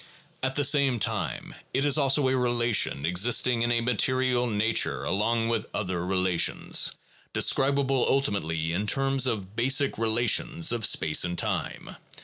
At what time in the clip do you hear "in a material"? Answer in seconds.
3.61-4.47